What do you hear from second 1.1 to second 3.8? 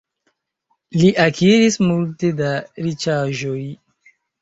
akiris multe da riĉaĵoj.